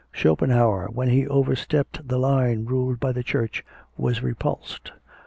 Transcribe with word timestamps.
Schopenhauer, 0.11 0.87
when 0.91 1.09
he 1.09 1.27
overstepped 1.27 2.07
the 2.07 2.17
line 2.17 2.65
ruled 2.65 2.99
by 2.99 3.11
the 3.11 3.21
Church, 3.21 3.63
was 3.97 4.23
repulsed. 4.23 4.91